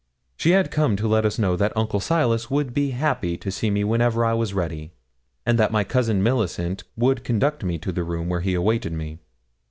[0.35, 3.69] She had come to let us know that Uncle Silas would be happy to see
[3.69, 4.93] me whenever I was ready;
[5.45, 9.19] and that my cousin Millicent would conduct me to the room where he awaited me.